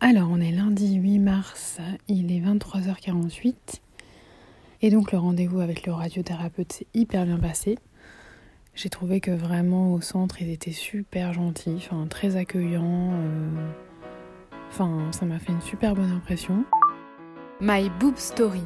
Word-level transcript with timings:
Alors, 0.00 0.28
on 0.30 0.40
est 0.40 0.52
lundi 0.52 0.96
8 0.96 1.18
mars, 1.18 1.78
il 2.06 2.30
est 2.30 2.40
23h48. 2.40 3.54
Et 4.82 4.90
donc, 4.90 5.10
le 5.10 5.16
rendez-vous 5.18 5.60
avec 5.60 5.86
le 5.86 5.92
radiothérapeute 5.94 6.70
s'est 6.72 6.86
hyper 6.92 7.24
bien 7.24 7.38
passé. 7.38 7.78
J'ai 8.74 8.90
trouvé 8.90 9.20
que 9.20 9.30
vraiment 9.30 9.94
au 9.94 10.02
centre, 10.02 10.42
ils 10.42 10.50
étaient 10.50 10.70
super 10.70 11.32
gentils, 11.32 11.76
enfin, 11.76 12.06
très 12.08 12.36
accueillants. 12.36 13.12
euh, 13.14 13.70
Enfin, 14.68 15.08
ça 15.12 15.24
m'a 15.24 15.38
fait 15.38 15.52
une 15.52 15.62
super 15.62 15.94
bonne 15.94 16.10
impression. 16.10 16.64
My 17.62 17.88
Boob 17.98 18.18
Story, 18.18 18.64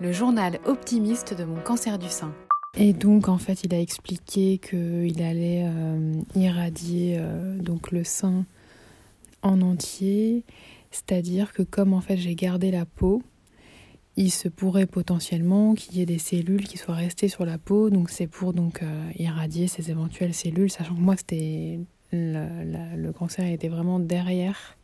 le 0.00 0.10
journal 0.10 0.58
optimiste 0.64 1.34
de 1.34 1.44
mon 1.44 1.60
cancer 1.60 1.98
du 1.98 2.08
sein. 2.08 2.32
Et 2.78 2.94
donc, 2.94 3.28
en 3.28 3.36
fait, 3.36 3.62
il 3.64 3.74
a 3.74 3.80
expliqué 3.80 4.56
qu'il 4.56 5.22
allait 5.22 5.64
euh, 5.66 6.14
irradier 6.34 7.16
euh, 7.18 7.58
donc 7.58 7.90
le 7.90 8.04
sein 8.04 8.46
en 9.42 9.60
entier, 9.62 10.44
c'est-à-dire 10.90 11.52
que 11.52 11.62
comme 11.62 11.92
en 11.92 12.00
fait 12.00 12.16
j'ai 12.16 12.34
gardé 12.34 12.70
la 12.70 12.84
peau, 12.84 13.22
il 14.16 14.30
se 14.30 14.48
pourrait 14.48 14.86
potentiellement 14.86 15.74
qu'il 15.74 15.96
y 15.96 16.02
ait 16.02 16.06
des 16.06 16.18
cellules 16.18 16.66
qui 16.66 16.76
soient 16.76 16.94
restées 16.94 17.28
sur 17.28 17.44
la 17.44 17.58
peau, 17.58 17.90
donc 17.90 18.10
c'est 18.10 18.26
pour 18.26 18.52
donc 18.52 18.82
euh, 18.82 19.10
irradier 19.18 19.68
ces 19.68 19.90
éventuelles 19.90 20.34
cellules, 20.34 20.70
sachant 20.70 20.94
que 20.94 21.00
moi 21.00 21.16
c'était 21.16 21.80
le, 22.12 23.12
cancer 23.12 23.46
était 23.46 23.68
vraiment 23.68 24.00
derrière. 24.00 24.76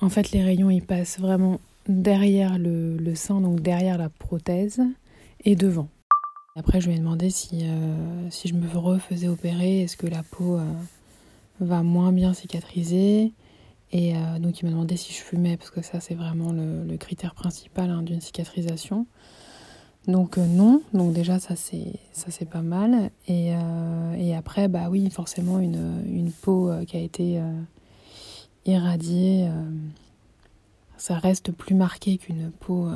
En 0.00 0.08
fait, 0.08 0.32
les 0.32 0.42
rayons 0.42 0.70
ils 0.70 0.84
passent 0.84 1.18
vraiment 1.18 1.60
derrière 1.88 2.58
le, 2.58 2.96
le 2.96 3.14
sein, 3.14 3.40
donc 3.40 3.60
derrière 3.60 3.98
la 3.98 4.08
prothèse 4.08 4.80
et 5.44 5.54
devant. 5.54 5.88
Après, 6.56 6.80
je 6.80 6.88
lui 6.88 6.94
ai 6.94 6.98
demandé 6.98 7.30
si, 7.30 7.62
euh, 7.64 8.30
si 8.30 8.46
je 8.46 8.54
me 8.54 8.68
refaisais 8.76 9.26
opérer, 9.26 9.80
est-ce 9.80 9.96
que 9.96 10.06
la 10.06 10.22
peau 10.22 10.56
euh, 10.56 10.64
va 11.58 11.82
moins 11.82 12.12
bien 12.12 12.32
cicatriser 12.32 13.32
Et 13.94 14.16
euh, 14.16 14.40
donc, 14.40 14.60
il 14.60 14.64
m'a 14.64 14.72
demandé 14.72 14.96
si 14.96 15.12
je 15.12 15.20
fumais, 15.20 15.56
parce 15.56 15.70
que 15.70 15.80
ça, 15.80 16.00
c'est 16.00 16.16
vraiment 16.16 16.50
le, 16.50 16.96
critère 16.96 17.34
principal 17.34 17.90
hein, 17.90 18.02
d'une 18.02 18.20
cicatrisation. 18.20 19.06
Donc, 20.08 20.36
euh, 20.36 20.44
non. 20.44 20.82
Donc, 20.92 21.12
déjà, 21.12 21.38
ça, 21.38 21.54
c'est 21.54 21.92
ça, 22.12 22.26
c'est 22.30 22.48
pas 22.50 22.60
mal. 22.60 23.10
Et, 23.28 23.54
euh, 23.54 24.14
et 24.18 24.34
après, 24.34 24.66
bah 24.66 24.88
oui, 24.90 25.08
forcément, 25.10 25.60
une, 25.60 26.02
une 26.08 26.32
peau 26.32 26.72
qui 26.88 26.96
a 26.96 27.00
été 27.00 27.40
irradiée, 28.66 29.48
ça 30.96 31.16
reste 31.16 31.52
plus 31.52 31.76
marqué 31.76 32.18
qu'une 32.18 32.50
peau. 32.50 32.88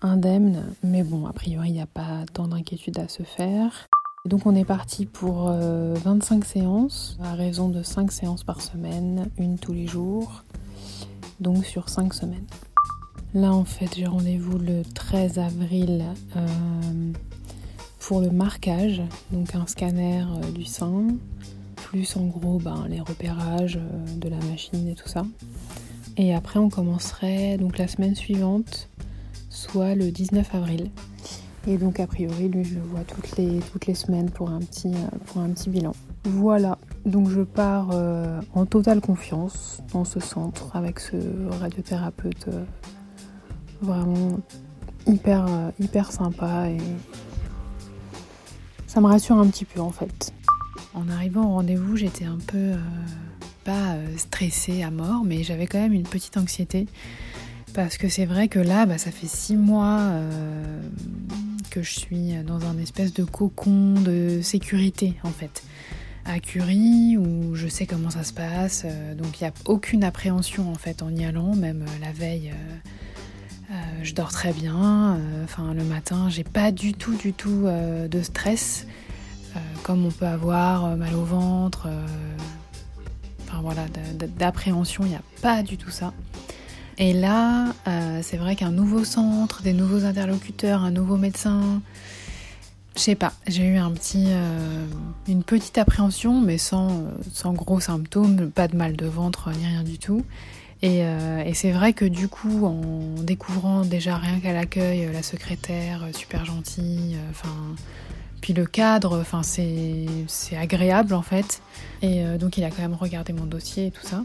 indemne, 0.00 0.72
mais 0.84 1.02
bon, 1.02 1.26
a 1.26 1.32
priori, 1.32 1.70
il 1.70 1.72
n'y 1.72 1.80
a 1.80 1.86
pas 1.86 2.24
tant 2.32 2.46
d'inquiétude 2.46 3.00
à 3.00 3.08
se 3.08 3.24
faire. 3.24 3.88
Donc 4.26 4.44
on 4.44 4.56
est 4.56 4.64
parti 4.64 5.06
pour 5.06 5.48
euh, 5.50 5.94
25 6.04 6.44
séances, 6.44 7.16
à 7.22 7.34
raison 7.34 7.68
de 7.68 7.84
5 7.84 8.10
séances 8.10 8.42
par 8.42 8.60
semaine, 8.60 9.30
une 9.38 9.56
tous 9.56 9.72
les 9.72 9.86
jours, 9.86 10.42
donc 11.38 11.64
sur 11.64 11.88
5 11.88 12.12
semaines. 12.12 12.46
Là 13.34 13.52
en 13.52 13.64
fait 13.64 13.94
j'ai 13.96 14.06
rendez-vous 14.06 14.58
le 14.58 14.82
13 14.82 15.38
avril 15.38 16.04
euh, 16.34 17.12
pour 18.00 18.20
le 18.20 18.30
marquage, 18.30 19.00
donc 19.30 19.54
un 19.54 19.68
scanner 19.68 20.22
euh, 20.22 20.50
du 20.50 20.64
sein, 20.64 21.06
plus 21.76 22.16
en 22.16 22.26
gros 22.26 22.58
ben, 22.58 22.86
les 22.88 23.00
repérages 23.00 23.76
euh, 23.76 24.16
de 24.16 24.28
la 24.28 24.38
machine 24.50 24.88
et 24.88 24.94
tout 24.94 25.08
ça. 25.08 25.24
Et 26.16 26.34
après 26.34 26.58
on 26.58 26.68
commencerait 26.68 27.58
donc 27.58 27.78
la 27.78 27.86
semaine 27.86 28.16
suivante 28.16 28.88
soit 29.50 29.94
le 29.94 30.10
19 30.10 30.52
avril. 30.54 30.90
Et 31.68 31.78
donc 31.78 31.98
a 31.98 32.06
priori, 32.06 32.48
lui, 32.48 32.62
je 32.62 32.76
le 32.76 32.80
vois 32.80 33.00
toutes 33.00 33.36
les, 33.36 33.58
toutes 33.72 33.86
les 33.86 33.94
semaines 33.94 34.30
pour 34.30 34.50
un, 34.50 34.60
petit, 34.60 34.94
euh, 34.94 35.18
pour 35.26 35.42
un 35.42 35.48
petit 35.48 35.68
bilan. 35.68 35.92
Voilà, 36.24 36.78
donc 37.04 37.28
je 37.28 37.40
pars 37.40 37.88
euh, 37.92 38.40
en 38.54 38.66
totale 38.66 39.00
confiance 39.00 39.82
dans 39.92 40.04
ce 40.04 40.20
centre 40.20 40.74
avec 40.76 41.00
ce 41.00 41.16
radiothérapeute 41.60 42.46
euh, 42.48 42.64
vraiment 43.82 44.38
hyper, 45.06 45.46
hyper 45.80 46.12
sympa 46.12 46.68
et 46.68 46.78
ça 48.86 49.00
me 49.00 49.06
rassure 49.06 49.36
un 49.36 49.46
petit 49.48 49.64
peu 49.64 49.80
en 49.80 49.90
fait. 49.90 50.32
En 50.94 51.08
arrivant 51.08 51.46
au 51.46 51.54
rendez-vous, 51.54 51.96
j'étais 51.96 52.24
un 52.24 52.38
peu 52.38 52.72
pas 53.64 53.96
stressée 54.16 54.82
à 54.82 54.90
mort, 54.90 55.22
mais 55.24 55.42
j'avais 55.42 55.66
quand 55.66 55.78
même 55.78 55.92
une 55.92 56.04
petite 56.04 56.36
anxiété 56.36 56.86
parce 57.76 57.98
que 57.98 58.08
c'est 58.08 58.24
vrai 58.24 58.48
que 58.48 58.58
là, 58.58 58.86
bah, 58.86 58.96
ça 58.96 59.10
fait 59.10 59.26
six 59.26 59.54
mois 59.54 59.98
euh, 59.98 60.80
que 61.70 61.82
je 61.82 61.92
suis 61.92 62.32
dans 62.46 62.64
un 62.64 62.78
espèce 62.78 63.12
de 63.12 63.22
cocon 63.22 64.00
de 64.00 64.40
sécurité 64.42 65.14
en 65.22 65.30
fait. 65.30 65.62
À 66.24 66.40
Curie, 66.40 67.18
où 67.18 67.54
je 67.54 67.68
sais 67.68 67.84
comment 67.84 68.08
ça 68.08 68.24
se 68.24 68.32
passe, 68.32 68.84
euh, 68.86 69.14
donc 69.14 69.40
il 69.40 69.44
n'y 69.44 69.50
a 69.50 69.52
aucune 69.66 70.04
appréhension 70.04 70.72
en 70.72 70.74
fait 70.74 71.02
en 71.02 71.14
y 71.14 71.26
allant, 71.26 71.54
même 71.54 71.82
euh, 71.82 72.00
la 72.00 72.12
veille. 72.12 72.52
je 74.02 74.14
dors 74.14 74.32
très 74.32 74.54
bien, 74.54 75.20
enfin 75.44 75.74
le 75.74 75.84
matin, 75.84 76.30
j'ai 76.30 76.44
pas 76.44 76.72
du 76.72 76.94
tout, 76.94 77.14
du 77.16 77.32
tout 77.32 77.66
de 77.66 78.22
stress, 78.22 78.86
comme 79.82 80.06
on 80.06 80.10
peut 80.10 80.26
avoir 80.26 80.96
mal 80.96 81.14
au 81.14 81.24
ventre, 81.24 81.88
enfin 83.42 83.60
voilà, 83.62 83.86
d'appréhension, 84.38 85.04
il 85.04 85.10
n'y 85.10 85.16
a 85.16 85.22
pas 85.42 85.64
du 85.64 85.76
tout 85.76 85.90
ça. 85.90 86.12
Et 86.98 87.12
là, 87.12 87.74
euh, 87.86 88.20
c'est 88.22 88.38
vrai 88.38 88.56
qu'un 88.56 88.70
nouveau 88.70 89.04
centre, 89.04 89.62
des 89.62 89.74
nouveaux 89.74 90.04
interlocuteurs, 90.04 90.82
un 90.82 90.90
nouveau 90.90 91.16
médecin, 91.16 91.82
je 92.94 93.00
sais 93.00 93.14
pas, 93.14 93.34
j'ai 93.46 93.66
eu 93.66 93.78
euh, 93.78 94.86
une 95.28 95.42
petite 95.42 95.76
appréhension, 95.76 96.40
mais 96.40 96.56
sans, 96.56 97.12
gros 97.48 97.80
symptômes, 97.80 98.50
pas 98.50 98.66
de 98.66 98.76
mal 98.76 98.96
de 98.96 99.06
ventre 99.06 99.50
ni 99.50 99.66
rien 99.66 99.82
du 99.82 99.98
tout. 99.98 100.24
Et, 100.80 101.04
euh, 101.04 101.52
c'est 101.52 101.70
vrai 101.70 101.92
que 101.92 102.06
du 102.06 102.28
coup, 102.28 102.64
en 102.64 103.20
découvrant 103.22 103.82
déjà 103.82 104.16
rien 104.16 104.40
qu'à 104.40 104.54
l'accueil, 104.54 105.10
la 105.12 105.22
secrétaire 105.22 106.06
super 106.14 106.46
gentille, 106.46 107.18
puis 108.40 108.54
le 108.54 108.64
cadre, 108.64 109.20
enfin 109.20 109.42
c'est 109.42 110.56
agréable 110.56 111.12
en 111.12 111.22
fait. 111.22 111.60
Et 112.00 112.22
donc 112.38 112.56
il 112.56 112.64
a 112.64 112.70
quand 112.70 112.82
même 112.82 112.94
regardé 112.94 113.32
mon 113.32 113.44
dossier 113.44 113.86
et 113.86 113.90
tout 113.90 114.06
ça. 114.06 114.22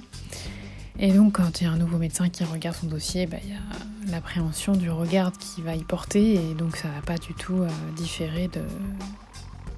Et 1.04 1.12
donc, 1.12 1.34
quand 1.34 1.60
il 1.60 1.64
y 1.64 1.68
a 1.68 1.72
un 1.72 1.78
nouveau 1.78 1.98
médecin 1.98 2.30
qui 2.30 2.44
regarde 2.44 2.76
son 2.76 2.86
dossier, 2.86 3.26
bah, 3.26 3.38
il 3.44 3.50
y 3.50 3.54
a 3.54 4.12
l'appréhension 4.12 4.74
du 4.74 4.92
regard 4.92 5.32
qui 5.32 5.64
va 5.64 5.76
y 5.76 5.84
porter, 5.84 6.36
et 6.36 6.54
donc 6.54 6.76
ça 6.76 6.90
va 6.90 7.02
pas 7.02 7.18
du 7.18 7.34
tout 7.34 7.56
euh, 7.56 7.70
différer 7.96 8.48
de, 8.50 8.62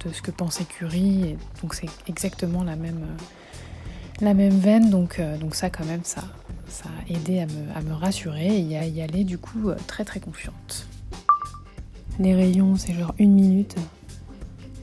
de 0.06 0.12
ce 0.12 0.20
que 0.20 0.30
pensait 0.30 0.64
Curie. 0.64 1.36
Donc, 1.62 1.72
c'est 1.72 1.88
exactement 2.08 2.62
la 2.62 2.76
même, 2.76 3.04
euh, 3.04 4.20
la 4.20 4.34
même 4.34 4.58
veine, 4.58 4.90
donc, 4.90 5.18
euh, 5.18 5.38
donc 5.38 5.54
ça, 5.54 5.70
quand 5.70 5.86
même, 5.86 6.04
ça, 6.04 6.24
ça 6.68 6.90
a 6.90 7.10
aidé 7.10 7.40
à 7.40 7.46
me, 7.46 7.74
à 7.74 7.80
me 7.80 7.94
rassurer 7.94 8.60
et 8.60 8.76
à 8.76 8.84
y 8.84 9.00
aller, 9.00 9.24
du 9.24 9.38
coup, 9.38 9.70
euh, 9.70 9.76
très 9.86 10.04
très 10.04 10.20
confiante. 10.20 10.86
Les 12.18 12.34
rayons, 12.34 12.76
c'est 12.76 12.92
genre 12.92 13.14
une 13.18 13.32
minute, 13.32 13.76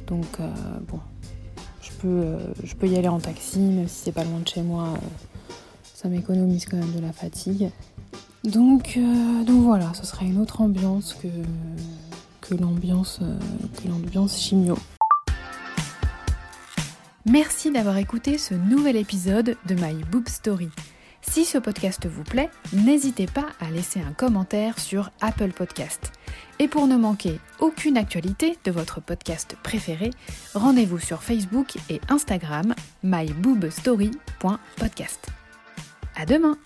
donc 0.08 0.40
bon, 0.90 1.00
je 1.82 1.92
peux, 1.92 2.38
je 2.62 2.76
peux 2.76 2.90
y 2.90 2.98
aller 2.98 3.08
en 3.08 3.22
taxi, 3.22 3.60
même 3.60 3.88
si 3.88 4.04
c'est 4.04 4.12
pas 4.12 4.26
loin 4.26 4.40
de 4.40 4.48
chez 4.50 4.62
moi. 4.62 4.96
Ça 6.02 6.10
m'économise 6.10 6.66
quand 6.66 6.78
même 6.78 6.94
de 6.94 7.00
la 7.00 7.14
fatigue. 7.14 7.70
Donc, 8.44 8.98
euh, 8.98 9.44
donc 9.44 9.62
voilà, 9.64 9.94
ce 9.94 10.04
sera 10.06 10.26
une 10.26 10.40
autre 10.40 10.60
ambiance 10.62 11.16
que, 11.22 11.28
que 12.42 12.56
l'ambiance 12.56 13.20
euh, 13.22 13.38
que 13.78 13.88
l'ambiance 13.88 14.40
chimio. 14.40 14.76
Merci 17.26 17.72
d'avoir 17.72 17.98
écouté 17.98 18.40
ce 18.40 18.56
nouvel 18.56 18.96
épisode 18.96 19.58
de 19.68 19.76
My 19.76 19.94
Boob 20.12 20.28
Story. 20.28 20.70
Si 21.22 21.46
ce 21.46 21.60
podcast 21.60 22.08
vous 22.08 22.24
plaît, 22.24 22.50
n'hésitez 22.74 23.28
pas 23.28 23.46
à 23.60 23.70
laisser 23.70 24.02
un 24.02 24.14
commentaire 24.14 24.80
sur 24.80 25.12
Apple 25.22 25.52
Podcast. 25.52 26.12
Et 26.58 26.68
pour 26.68 26.88
ne 26.88 26.98
manquer 26.98 27.40
aucune 27.60 27.96
actualité 27.96 28.58
de 28.64 28.72
votre 28.72 29.02
podcast 29.02 29.56
préféré, 29.62 30.10
rendez-vous 30.56 30.98
sur 30.98 31.22
Facebook 31.22 31.76
et 31.92 32.02
Instagram 32.10 32.74
myboobstory.podcast. 33.04 35.32
À 36.16 36.26
demain! 36.26 36.58